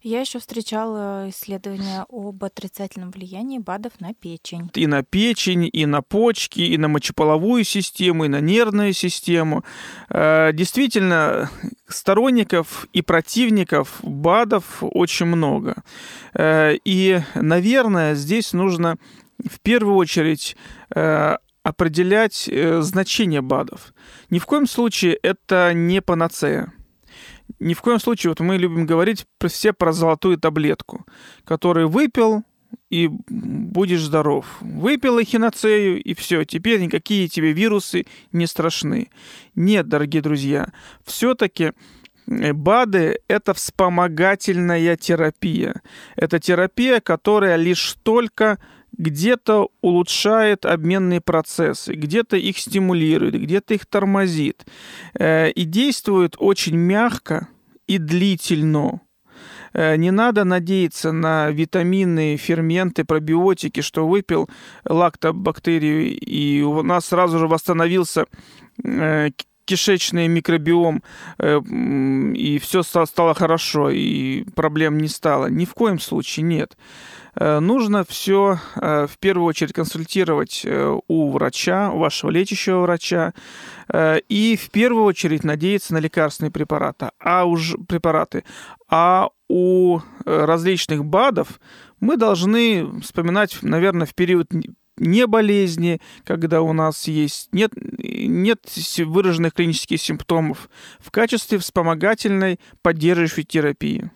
Я 0.02 0.20
еще 0.20 0.38
встречала 0.38 1.28
исследования 1.30 2.06
об 2.08 2.42
отрицательном 2.44 3.10
влиянии 3.10 3.58
БАДов 3.58 3.92
на 4.00 4.14
печень. 4.14 4.70
И 4.74 4.86
на 4.86 5.02
печень, 5.02 5.68
и 5.72 5.86
на 5.86 6.02
почки, 6.02 6.60
и 6.60 6.78
на 6.78 6.88
мочеполовую 6.88 7.64
систему, 7.64 8.24
и 8.24 8.28
на 8.28 8.40
нервную 8.40 8.92
систему. 8.92 9.64
Э, 10.08 10.52
действительно, 10.52 11.50
сторонников 11.88 12.86
и 12.92 13.02
противников 13.02 13.98
БАДов 14.02 14.78
очень 14.80 15.26
много. 15.26 15.82
Э, 16.34 16.74
и, 16.84 17.20
наверное, 17.34 18.14
здесь 18.14 18.52
нужно 18.52 18.96
в 19.44 19.60
первую 19.60 19.96
очередь 19.96 20.56
э, 20.94 21.36
определять 21.62 22.48
значение 22.80 23.42
БАДов. 23.42 23.92
Ни 24.30 24.38
в 24.38 24.46
коем 24.46 24.68
случае 24.68 25.18
это 25.20 25.72
не 25.74 26.00
панацея 26.00 26.72
ни 27.58 27.74
в 27.74 27.80
коем 27.80 27.98
случае, 27.98 28.30
вот 28.30 28.40
мы 28.40 28.56
любим 28.56 28.86
говорить 28.86 29.26
все 29.46 29.72
про 29.72 29.92
золотую 29.92 30.38
таблетку, 30.38 31.06
которую 31.44 31.88
выпил, 31.88 32.44
и 32.90 33.08
будешь 33.08 34.02
здоров. 34.02 34.46
Выпил 34.60 35.18
эхиноцею, 35.20 36.02
и 36.02 36.14
все, 36.14 36.44
теперь 36.44 36.80
никакие 36.80 37.28
тебе 37.28 37.52
вирусы 37.52 38.06
не 38.32 38.46
страшны. 38.46 39.10
Нет, 39.54 39.88
дорогие 39.88 40.22
друзья, 40.22 40.72
все-таки 41.04 41.72
э, 42.26 42.52
БАДы– 42.52 43.20
это 43.28 43.54
вспомогательная 43.54 44.96
терапия. 44.96 45.82
Это 46.14 46.38
терапия, 46.38 47.00
которая 47.00 47.56
лишь 47.56 47.96
только 48.02 48.58
где-то 48.98 49.68
улучшает 49.80 50.64
обменные 50.64 51.20
процессы, 51.20 51.94
где-то 51.94 52.36
их 52.36 52.58
стимулирует, 52.58 53.40
где-то 53.40 53.74
их 53.74 53.86
тормозит. 53.86 54.66
Э, 55.18 55.50
и 55.50 55.64
действует 55.64 56.36
очень 56.38 56.76
мягко 56.76 57.48
и 57.86 57.98
длительно. 57.98 59.00
Э, 59.72 59.96
не 59.96 60.10
надо 60.10 60.44
надеяться 60.44 61.12
на 61.12 61.50
витамины, 61.50 62.36
ферменты, 62.36 63.04
пробиотики, 63.04 63.80
что 63.80 64.08
выпил 64.08 64.48
лактобактерию, 64.84 66.18
и 66.18 66.62
у 66.62 66.82
нас 66.82 67.06
сразу 67.06 67.38
же 67.38 67.46
восстановился 67.46 68.26
э, 68.82 69.30
кишечный 69.66 70.28
микробиом, 70.28 71.02
и 71.38 72.58
все 72.62 72.82
стало 72.82 73.34
хорошо, 73.34 73.90
и 73.90 74.44
проблем 74.54 74.96
не 74.98 75.08
стало. 75.08 75.46
Ни 75.46 75.66
в 75.66 75.74
коем 75.74 75.98
случае 76.00 76.44
нет. 76.44 76.76
Э, 77.38 77.60
нужно 77.60 78.04
все 78.04 78.58
э, 78.76 79.06
в 79.06 79.18
первую 79.18 79.46
очередь 79.46 79.72
консультировать 79.72 80.62
э, 80.64 80.98
у 81.06 81.30
врача, 81.30 81.90
у 81.90 81.98
вашего 81.98 82.30
лечащего 82.30 82.80
врача, 82.80 83.34
и 84.28 84.58
в 84.60 84.70
первую 84.70 85.04
очередь 85.04 85.44
надеяться 85.44 85.94
на 85.94 85.98
лекарственные 85.98 86.50
препараты, 86.50 87.10
а 87.20 87.44
уж 87.44 87.76
препараты. 87.86 88.42
А 88.88 89.28
у 89.48 90.00
различных 90.24 91.04
БАДов 91.04 91.60
мы 92.00 92.16
должны 92.16 93.00
вспоминать, 93.00 93.56
наверное, 93.62 94.06
в 94.06 94.14
период 94.14 94.48
не 94.98 95.26
болезни, 95.26 96.00
когда 96.24 96.62
у 96.62 96.72
нас 96.72 97.08
есть, 97.08 97.48
нет 97.52 97.72
нет 97.98 98.60
выраженных 98.98 99.54
клинических 99.54 100.00
симптомов 100.00 100.68
в 100.98 101.10
качестве 101.10 101.58
вспомогательной 101.58 102.58
поддерживающей 102.82 103.44
терапии. 103.44 104.10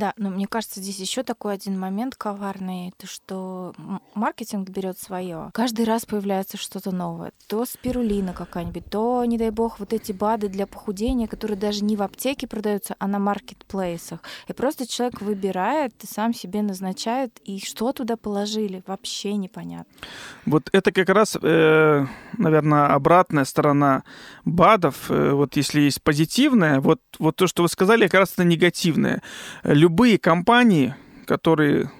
Да, 0.00 0.14
но 0.16 0.30
мне 0.30 0.46
кажется, 0.46 0.80
здесь 0.80 0.98
еще 0.98 1.22
такой 1.22 1.52
один 1.52 1.78
момент 1.78 2.14
коварный, 2.16 2.94
то 2.96 3.06
что 3.06 3.74
маркетинг 4.14 4.70
берет 4.70 4.98
свое. 4.98 5.50
Каждый 5.52 5.84
раз 5.84 6.06
появляется 6.06 6.56
что-то 6.56 6.90
новое. 6.90 7.32
То 7.48 7.66
спирулина 7.66 8.32
какая-нибудь, 8.32 8.86
то, 8.86 9.22
не 9.26 9.36
дай 9.36 9.50
бог, 9.50 9.78
вот 9.78 9.92
эти 9.92 10.12
БАДы 10.12 10.48
для 10.48 10.66
похудения, 10.66 11.26
которые 11.26 11.58
даже 11.58 11.84
не 11.84 11.96
в 11.96 12.02
аптеке 12.02 12.46
продаются, 12.46 12.96
а 12.98 13.06
на 13.08 13.18
маркетплейсах. 13.18 14.20
И 14.48 14.54
просто 14.54 14.88
человек 14.88 15.20
выбирает, 15.20 15.92
и 16.02 16.06
сам 16.06 16.32
себе 16.32 16.62
назначает, 16.62 17.38
и 17.44 17.60
что 17.60 17.92
туда 17.92 18.16
положили, 18.16 18.82
вообще 18.86 19.34
непонятно. 19.34 19.92
Вот 20.46 20.70
это 20.72 20.92
как 20.92 21.10
раз, 21.10 21.36
э, 21.42 22.06
наверное, 22.38 22.86
обратная 22.86 23.44
сторона 23.44 24.04
БАДов. 24.46 25.10
Э, 25.10 25.32
вот 25.32 25.56
если 25.56 25.82
есть 25.82 26.02
позитивная, 26.02 26.80
вот, 26.80 27.02
вот 27.18 27.36
то, 27.36 27.46
что 27.46 27.64
вы 27.64 27.68
сказали, 27.68 28.04
как 28.08 28.20
раз 28.20 28.32
это 28.32 28.44
негативное 28.44 29.20
любые 29.90 30.18
компании, 30.18 30.94
которые 31.26 31.90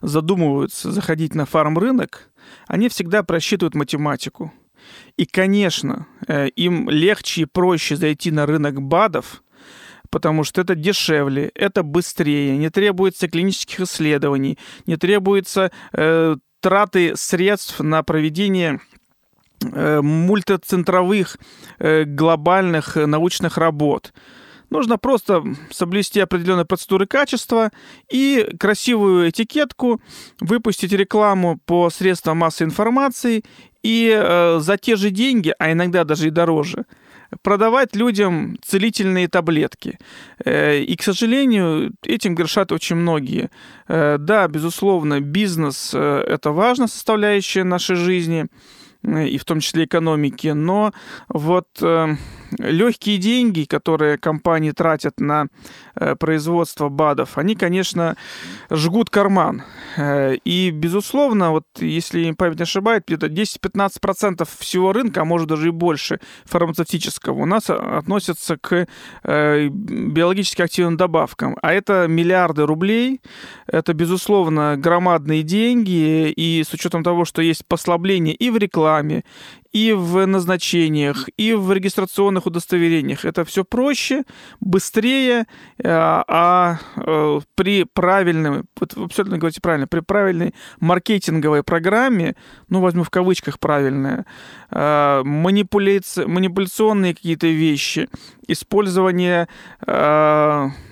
задумываются 0.00 0.92
заходить 0.92 1.34
на 1.34 1.44
фарм-рынок, 1.44 2.30
они 2.68 2.88
всегда 2.88 3.24
просчитывают 3.24 3.74
математику. 3.74 4.52
И, 5.16 5.26
конечно, 5.26 6.06
э, 6.28 6.48
им 6.50 6.88
легче 6.88 7.42
и 7.42 7.44
проще 7.44 7.96
зайти 7.96 8.30
на 8.30 8.46
рынок 8.46 8.80
БАДов, 8.80 9.42
потому 10.08 10.44
что 10.44 10.60
это 10.60 10.76
дешевле, 10.76 11.50
это 11.56 11.82
быстрее, 11.82 12.56
не 12.56 12.70
требуется 12.70 13.28
клинических 13.28 13.80
исследований, 13.80 14.56
не 14.86 14.96
требуется 14.96 15.72
э, 15.92 16.36
траты 16.60 17.16
средств 17.16 17.80
на 17.80 18.04
проведение 18.04 18.80
э, 19.64 20.00
мультицентровых 20.00 21.38
э, 21.80 22.04
глобальных 22.04 22.94
научных 22.94 23.58
работ. 23.58 24.12
Нужно 24.70 24.98
просто 24.98 25.44
соблюсти 25.70 26.20
определенные 26.20 26.64
процедуры 26.64 27.06
качества 27.06 27.70
и 28.10 28.48
красивую 28.58 29.30
этикетку, 29.30 30.00
выпустить 30.40 30.92
рекламу 30.92 31.58
по 31.66 31.90
средствам 31.90 32.38
массовой 32.38 32.68
информации 32.68 33.44
и 33.82 34.12
э, 34.12 34.58
за 34.60 34.76
те 34.76 34.96
же 34.96 35.10
деньги, 35.10 35.54
а 35.58 35.70
иногда 35.70 36.04
даже 36.04 36.26
и 36.28 36.30
дороже, 36.30 36.86
продавать 37.42 37.94
людям 37.96 38.58
целительные 38.62 39.28
таблетки. 39.28 39.98
Э, 40.44 40.80
и, 40.80 40.96
к 40.96 41.02
сожалению, 41.02 41.92
этим 42.02 42.34
грешат 42.34 42.72
очень 42.72 42.96
многие. 42.96 43.50
Э, 43.88 44.16
да, 44.18 44.48
безусловно, 44.48 45.20
бизнес 45.20 45.92
э,— 45.94 46.24
это 46.28 46.50
важная 46.50 46.88
составляющая 46.88 47.64
нашей 47.64 47.96
жизни, 47.96 48.46
и 49.02 49.38
в 49.38 49.44
том 49.44 49.60
числе 49.60 49.84
экономики, 49.84 50.48
но 50.48 50.92
вот 51.28 51.68
легкие 52.58 53.18
деньги, 53.18 53.64
которые 53.64 54.18
компании 54.18 54.70
тратят 54.70 55.20
на 55.20 55.46
э, 55.94 56.14
производство 56.16 56.88
БАДов, 56.88 57.38
они, 57.38 57.54
конечно, 57.54 58.16
жгут 58.70 59.10
карман. 59.10 59.62
Э, 59.96 60.34
и, 60.44 60.70
безусловно, 60.70 61.50
вот 61.50 61.64
если 61.78 62.30
память 62.32 62.58
не 62.58 62.62
ошибает, 62.62 63.04
где-то 63.06 63.26
10-15% 63.26 64.48
всего 64.58 64.92
рынка, 64.92 65.22
а 65.22 65.24
может 65.24 65.48
даже 65.48 65.68
и 65.68 65.70
больше, 65.70 66.20
фармацевтического 66.44 67.42
у 67.42 67.46
нас 67.46 67.70
относятся 67.70 68.56
к 68.56 68.86
э, 69.24 69.68
биологически 69.68 70.62
активным 70.62 70.96
добавкам. 70.96 71.56
А 71.62 71.72
это 71.72 72.06
миллиарды 72.08 72.66
рублей, 72.66 73.20
это, 73.66 73.94
безусловно, 73.94 74.76
громадные 74.76 75.42
деньги, 75.42 76.30
и 76.30 76.62
с 76.64 76.72
учетом 76.72 77.02
того, 77.02 77.24
что 77.24 77.42
есть 77.42 77.66
послабление 77.66 78.34
и 78.34 78.50
в 78.50 78.56
рекламе, 78.56 79.24
и 79.76 79.92
в 79.92 80.26
назначениях, 80.26 81.28
и 81.36 81.52
в 81.52 81.70
регистрационных 81.70 82.46
удостоверениях. 82.46 83.26
Это 83.26 83.44
все 83.44 83.62
проще, 83.62 84.24
быстрее, 84.58 85.40
э, 85.40 85.44
а 85.86 86.78
э, 86.96 87.40
при 87.54 87.84
вы 88.86 89.04
абсолютно 89.04 89.36
говорите 89.36 89.60
правильно, 89.60 89.86
при 89.86 90.00
правильной 90.00 90.54
маркетинговой 90.80 91.62
программе, 91.62 92.36
ну, 92.70 92.80
возьму 92.80 93.02
в 93.02 93.10
кавычках 93.10 93.58
манипуляци... 93.58 94.24
манипуляционные 94.70 97.14
какие-то 97.14 97.46
вещи, 97.46 98.08
использование 98.48 99.46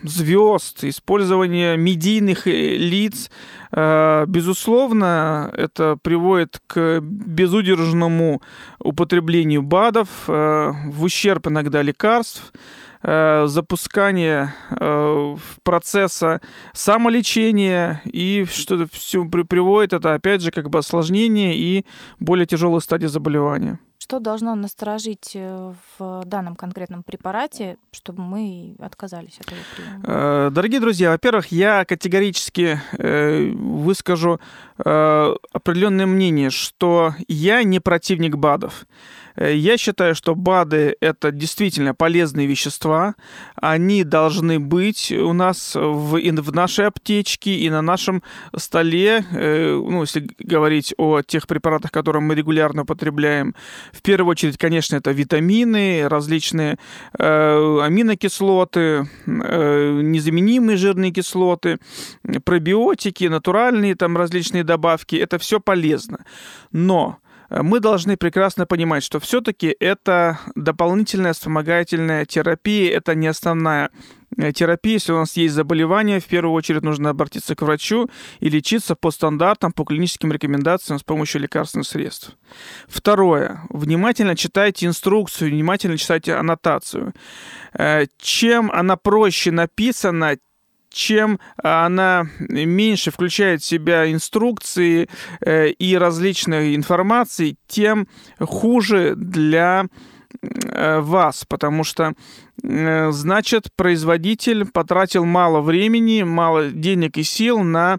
звезд, 0.03 0.85
использование 0.85 1.77
медийных 1.77 2.47
лиц, 2.47 3.31
безусловно, 3.73 5.51
это 5.53 5.99
приводит 6.03 6.61
к 6.67 7.01
безудержному 7.01 8.41
употреблению 8.79 9.63
БАДов, 9.63 10.09
э, 10.29 10.73
в 10.87 11.03
ущерб 11.03 11.49
иногда 11.49 11.83
лекарств, 11.83 12.53
э, 13.05 13.47
запускание 13.47 14.55
э, 14.71 15.37
процесса 15.63 16.41
самолечения 16.73 18.03
и 18.05 18.47
что-то 18.51 18.89
все 18.91 19.25
приводит 19.25 19.93
это 19.93 20.15
опять 20.15 20.41
же 20.41 20.51
как 20.51 20.71
бы 20.71 20.79
осложнение 20.79 21.57
и 21.57 21.85
более 22.19 22.47
тяжелые 22.47 22.81
стадии 22.81 23.07
заболевания. 23.07 23.79
Что 24.05 24.21
должно 24.21 24.55
насторожить 24.55 25.31
э, 25.35 25.73
в 25.99 26.23
данном 26.27 26.57
конкретном 26.57 27.03
препарате, 27.03 27.79
чтобы 27.91 28.23
мы 28.23 28.77
отказались 28.79 29.39
от 29.41 29.47
этого 29.47 29.61
приема? 29.75 30.03
Э, 30.07 30.51
дорогие 30.53 30.79
друзья, 30.79 31.11
во-первых, 31.11 31.47
я 31.51 31.87
категорически 31.87 32.83
э, 32.99 33.51
выскажу 33.55 34.41
определенное 34.77 36.05
мнение, 36.05 36.51
что 36.51 37.15
я 37.29 37.63
не 37.63 37.79
противник 37.79 38.37
БАДов. 38.37 38.87
Э, 39.37 39.55
я 39.55 39.77
считаю, 39.77 40.15
что 40.15 40.35
БАДы— 40.35 40.97
это 41.01 41.31
действительно 41.31 41.95
полезные 41.95 42.47
вещества. 42.47 43.15
Они 43.57 44.05
должны 44.05 44.59
быть 44.59 45.13
у 45.13 45.33
нас 45.33 45.75
в, 45.75 46.19
в 46.19 46.55
нашей 46.55 46.87
аптечке 46.87 47.55
и 47.55 47.71
на 47.71 47.83
нашем 47.83 48.23
столе. 48.57 49.25
Э, 49.33 49.75
ну, 49.75 50.03
если 50.03 50.29
говорить 50.39 50.95
о 50.99 51.23
тех 51.23 51.47
препаратах, 51.47 51.91
которые 51.91 52.23
мы 52.23 52.35
регулярно 52.35 52.83
употребляем. 52.83 53.55
В 53.93 54.03
первую 54.03 54.31
очередь, 54.31 54.59
конечно, 54.59 54.97
это 54.97 55.11
витамины, 55.11 56.09
различные 56.09 56.79
э, 57.19 57.81
аминокислоты, 57.83 59.09
незаменимые 59.27 60.77
жирные 60.77 61.11
кислоты, 61.11 61.79
пробиотики, 62.45 63.25
натуральные 63.25 63.95
там 63.95 64.17
различные 64.17 64.65
добавки. 64.65 65.17
Это 65.17 65.39
все 65.39 65.61
полезно. 65.61 66.25
Но 66.73 67.19
мы 67.51 67.81
должны 67.81 68.17
прекрасно 68.17 68.67
понимать, 68.67 69.03
что 69.03 69.21
все-таки 69.21 69.75
это 69.79 70.39
дополнительная 70.55 71.33
вспомогательная 71.33 72.25
терапия, 72.25 72.97
это 72.97 73.15
не 73.15 73.27
основная 73.27 73.91
э, 74.37 74.53
терапия. 74.53 74.95
Если 74.95 75.13
у 75.13 75.19
нас 75.19 75.37
есть 75.37 75.55
заболевание, 75.55 76.21
в 76.21 76.25
первую 76.25 76.55
очередь 76.55 76.83
нужно 76.83 77.11
обратиться 77.11 77.55
к 77.55 77.63
врачу 77.63 78.09
и 78.41 78.49
лечиться 78.49 78.95
по 78.95 79.11
стандартам, 79.11 79.73
по 79.73 79.85
клиническим 79.85 80.33
рекомендациям 80.33 80.99
с 80.99 81.03
помощью 81.03 81.43
лекарственных 81.43 81.87
средств. 81.87 82.37
Второе. 82.89 83.61
Внимательно 83.69 84.37
читайте 84.37 84.87
инструкцию, 84.87 85.51
внимательно 85.51 85.99
читайте 85.99 86.35
аннотацию. 86.35 87.15
Э, 87.73 88.07
чем 88.19 88.71
она 88.71 88.97
проще 88.97 89.51
написана, 89.51 90.37
чем 90.95 91.41
она 91.57 92.29
меньше 92.39 93.11
включает 93.11 93.63
в 93.63 93.67
себя 93.67 94.11
инструкции 94.11 95.09
э, 95.41 95.71
и 95.71 95.97
различной 95.99 96.77
информации, 96.77 97.57
тем 97.67 98.07
хуже 98.39 99.15
для 99.17 99.87
э, 100.41 101.01
вас, 101.01 101.45
потому 101.49 101.83
что 101.83 102.15
э, 102.63 103.11
значит 103.11 103.71
производитель 103.77 104.67
потратил 104.67 105.25
мало 105.25 105.61
времени, 105.61 106.23
мало 106.23 106.71
денег 106.71 107.19
и 107.19 107.25
сил 107.25 107.59
на 107.59 107.99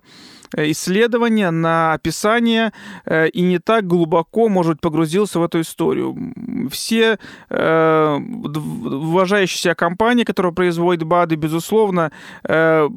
исследования, 0.57 1.51
на 1.51 1.93
описание 1.93 2.73
э, 3.05 3.29
и 3.29 3.41
не 3.41 3.59
так 3.59 3.87
глубоко, 3.87 4.49
может 4.49 4.73
быть, 4.73 4.81
погрузился 4.81 5.39
в 5.39 5.43
эту 5.43 5.61
историю. 5.61 6.15
Все 6.71 7.19
э, 7.49 8.15
уважающие 8.15 9.59
себя 9.59 9.75
компании, 9.75 10.23
которые 10.23 10.53
производят 10.53 11.03
БАДы, 11.03 11.35
безусловно, 11.35 12.11
э, 12.47 12.89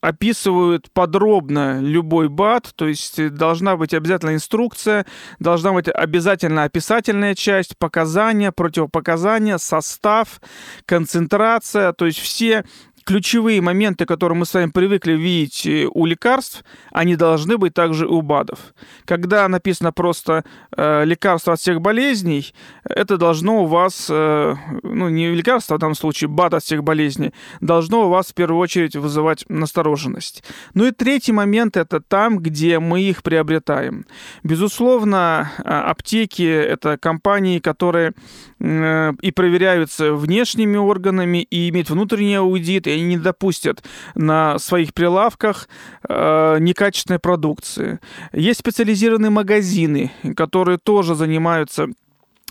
описывают 0.00 0.90
подробно 0.92 1.80
любой 1.80 2.28
БАД, 2.28 2.72
то 2.76 2.86
есть 2.86 3.34
должна 3.34 3.76
быть 3.76 3.94
обязательно 3.94 4.34
инструкция, 4.34 5.06
должна 5.38 5.72
быть 5.72 5.88
обязательно 5.88 6.64
описательная 6.64 7.34
часть, 7.34 7.76
показания, 7.78 8.52
противопоказания, 8.52 9.58
состав, 9.58 10.40
концентрация, 10.86 11.92
то 11.92 12.06
есть 12.06 12.18
все 12.18 12.64
ключевые 13.06 13.60
моменты, 13.60 14.04
которые 14.04 14.36
мы 14.36 14.44
с 14.44 14.52
вами 14.52 14.70
привыкли 14.70 15.12
видеть 15.12 15.64
э, 15.64 15.88
у 15.90 16.06
лекарств, 16.06 16.64
они 16.90 17.14
должны 17.14 17.56
быть 17.56 17.72
также 17.72 18.06
у 18.06 18.20
БАДов. 18.20 18.74
Когда 19.04 19.46
написано 19.46 19.92
просто 19.92 20.44
э, 20.76 21.04
лекарство 21.04 21.52
от 21.52 21.60
всех 21.60 21.80
болезней, 21.80 22.52
это 22.84 23.16
должно 23.16 23.62
у 23.62 23.66
вас, 23.66 24.08
э, 24.10 24.54
ну 24.82 25.08
не 25.08 25.32
лекарство 25.32 25.76
в 25.76 25.78
данном 25.78 25.94
случае, 25.94 26.28
БАД 26.28 26.54
от 26.54 26.64
всех 26.64 26.82
болезней, 26.82 27.32
должно 27.60 28.06
у 28.06 28.10
вас 28.10 28.26
в 28.26 28.34
первую 28.34 28.58
очередь 28.58 28.96
вызывать 28.96 29.44
настороженность. 29.48 30.42
Ну 30.74 30.86
и 30.86 30.90
третий 30.90 31.32
момент 31.32 31.76
это 31.76 32.00
там, 32.00 32.40
где 32.40 32.80
мы 32.80 33.02
их 33.02 33.22
приобретаем. 33.22 34.04
Безусловно, 34.42 35.52
а, 35.58 35.90
аптеки 35.90 36.42
это 36.42 36.98
компании, 36.98 37.60
которые 37.60 38.14
э, 38.58 39.12
и 39.20 39.30
проверяются 39.30 40.12
внешними 40.12 40.76
органами, 40.76 41.42
и 41.42 41.68
имеют 41.68 41.88
внутренний 41.88 42.34
аудит, 42.34 42.88
и 42.88 42.95
они 42.96 43.04
не 43.04 43.18
допустят 43.18 43.82
на 44.14 44.58
своих 44.58 44.92
прилавках 44.94 45.68
э, 46.08 46.58
некачественной 46.60 47.18
продукции. 47.18 48.00
Есть 48.32 48.60
специализированные 48.60 49.30
магазины, 49.30 50.12
которые 50.36 50.78
тоже 50.78 51.14
занимаются 51.14 51.88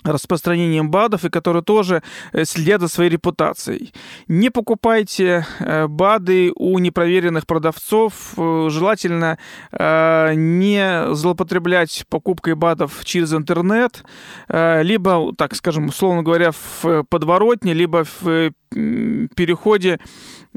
распространением 0.06 0.90
БАДов 0.90 1.26
и 1.26 1.30
которые 1.30 1.64
тоже 1.64 2.04
э, 2.32 2.46
следят 2.46 2.82
за 2.82 2.88
своей 2.88 3.10
репутацией. 3.10 3.94
Не 4.28 4.50
покупайте 4.50 5.46
э, 5.60 5.88
БАДы 5.88 6.52
у 6.56 6.80
непроверенных 6.80 7.46
продавцов. 7.46 8.34
Э, 8.38 8.68
желательно 8.70 9.38
не 9.72 11.14
злоупотреблять 11.14 12.06
покупкой 12.10 12.56
БАДов 12.56 13.04
через 13.04 13.34
интернет, 13.34 14.04
либо, 14.50 15.34
так 15.36 15.56
скажем, 15.56 15.88
условно 15.88 16.24
говоря, 16.24 16.52
в 16.52 17.04
подворотне, 17.10 17.74
либо 17.74 18.04
в 18.04 18.52
переходе 18.72 20.00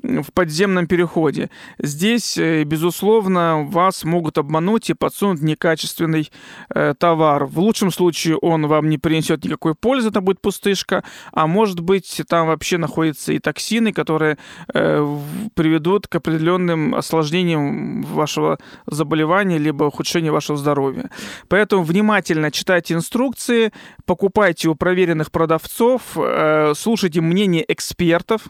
в 0.02 0.32
подземном 0.32 0.86
переходе. 0.86 1.50
Здесь, 1.78 2.38
э, 2.38 2.64
безусловно, 2.64 3.66
вас 3.68 4.04
могут 4.04 4.38
обмануть 4.38 4.90
и 4.90 4.94
подсунуть 4.94 5.42
некачественный 5.42 6.30
э, 6.74 6.94
товар. 6.98 7.44
В 7.46 7.58
лучшем 7.58 7.90
случае 7.90 8.36
он 8.36 8.66
вам 8.66 8.88
не 8.88 8.98
принесет 8.98 9.44
никакой 9.44 9.74
пользы, 9.74 10.08
это 10.08 10.20
будет 10.20 10.40
пустышка, 10.40 11.04
а 11.32 11.46
может 11.46 11.80
быть 11.80 12.22
там 12.28 12.46
вообще 12.48 12.78
находятся 12.78 13.32
и 13.32 13.38
токсины, 13.38 13.92
которые 13.92 14.38
э, 14.72 15.18
приведут 15.54 16.06
к 16.06 16.14
определенным 16.14 16.94
осложнениям 16.94 18.02
вашего 18.02 18.58
заболевания 18.86 19.58
либо 19.58 19.84
ухудшению 19.84 20.32
вашего 20.32 20.58
здоровья. 20.58 21.10
Поэтому 21.48 21.82
внимательно 21.82 22.50
читайте 22.50 22.94
инструкции, 22.94 23.72
покупайте 24.06 24.68
у 24.68 24.74
проверенных 24.74 25.30
продавцов, 25.30 26.02
э, 26.16 26.72
слушайте 26.76 27.20
мнение 27.20 27.64
экспертов, 27.68 28.42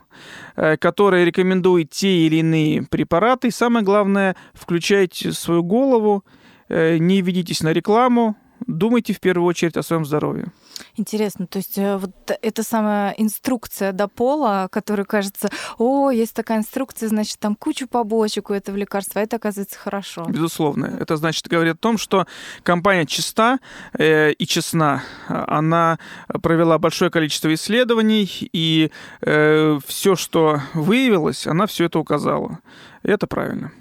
э, 0.56 0.76
которые 0.76 1.24
рекомендуют 1.24 1.37
те 1.84 2.26
или 2.26 2.36
иные 2.36 2.82
препараты. 2.82 3.48
И 3.48 3.52
самое 3.52 3.84
главное, 3.84 4.36
включайте 4.54 5.32
свою 5.32 5.62
голову, 5.62 6.24
э, 6.68 6.98
не 6.98 7.22
ведитесь 7.22 7.62
на 7.62 7.72
рекламу, 7.72 8.36
думайте 8.66 9.12
в 9.12 9.20
первую 9.20 9.46
очередь 9.46 9.76
о 9.76 9.82
своем 9.82 10.04
здоровье. 10.04 10.52
Интересно, 10.96 11.46
то 11.46 11.58
есть 11.58 11.78
э, 11.78 11.96
вот 11.96 12.10
эта 12.42 12.62
самая 12.62 13.12
инструкция 13.12 13.92
до 13.92 14.08
пола, 14.08 14.68
которая 14.70 15.04
кажется, 15.04 15.48
о, 15.78 16.10
есть 16.10 16.34
такая 16.34 16.58
инструкция, 16.58 17.08
значит, 17.08 17.38
там 17.38 17.54
кучу 17.54 17.86
побочек 17.88 18.50
у 18.50 18.54
этого 18.54 18.76
лекарства, 18.76 19.20
а 19.20 19.24
это 19.24 19.36
оказывается 19.36 19.78
хорошо. 19.78 20.24
Безусловно. 20.28 20.96
Это 21.00 21.16
значит, 21.16 21.48
говорит 21.48 21.74
о 21.74 21.78
том, 21.78 21.98
что 21.98 22.26
компания 22.62 23.06
чиста 23.06 23.58
э, 23.98 24.32
и 24.32 24.46
честна. 24.46 25.02
Она 25.28 25.98
провела 26.42 26.78
большое 26.78 27.10
количество 27.10 27.52
исследований, 27.54 28.28
и 28.52 28.90
э, 29.22 29.78
все, 29.86 30.16
что 30.16 30.60
выявилось, 30.74 31.46
она 31.46 31.66
все 31.66 31.84
это 31.84 31.98
указала. 31.98 32.58
Это 33.02 33.26
правильно. 33.26 33.72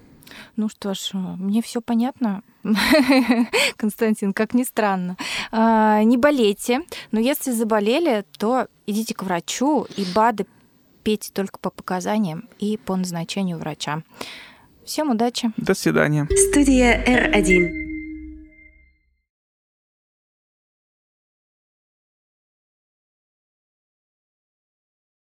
Ну 0.57 0.69
что 0.69 0.95
ж, 0.95 1.11
мне 1.13 1.61
все 1.61 1.81
понятно. 1.81 2.41
Константин, 3.77 4.33
как 4.33 4.55
ни 4.55 4.63
странно. 4.63 5.15
А, 5.51 6.01
не 6.03 6.17
болейте, 6.17 6.81
но 7.11 7.19
если 7.19 7.51
заболели, 7.51 8.25
то 8.39 8.67
идите 8.87 9.13
к 9.13 9.21
врачу 9.21 9.85
и 9.95 10.03
БАДы 10.15 10.47
пейте 11.03 11.31
только 11.31 11.59
по 11.59 11.69
показаниям 11.69 12.49
и 12.57 12.75
по 12.77 12.95
назначению 12.95 13.59
врача. 13.59 14.01
Всем 14.83 15.11
удачи. 15.11 15.51
До 15.57 15.75
свидания. 15.75 16.27
Студия 16.49 17.03
R1. 17.05 17.96